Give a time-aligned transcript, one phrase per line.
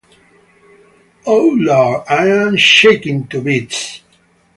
[1.27, 4.01] Oh, Lord, I am shaken to bits!